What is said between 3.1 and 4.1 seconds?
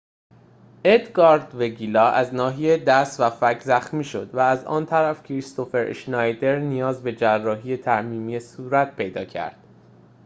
و فک زخمی